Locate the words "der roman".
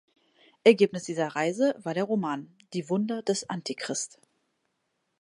1.93-2.49